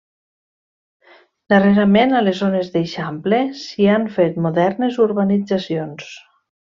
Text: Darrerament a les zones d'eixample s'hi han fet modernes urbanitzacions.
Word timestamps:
Darrerament 1.53 2.15
a 2.19 2.23
les 2.27 2.39
zones 2.41 2.71
d'eixample 2.77 3.41
s'hi 3.65 3.87
han 3.97 4.07
fet 4.19 4.39
modernes 4.47 4.97
urbanitzacions. 5.09 6.09